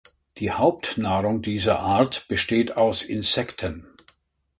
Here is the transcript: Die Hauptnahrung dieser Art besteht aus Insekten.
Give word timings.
Die 0.39 0.49
Hauptnahrung 0.49 1.43
dieser 1.43 1.79
Art 1.81 2.27
besteht 2.27 2.75
aus 2.75 3.03
Insekten. 3.03 3.85